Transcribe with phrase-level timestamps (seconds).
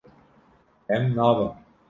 [0.97, 1.53] Em nabin.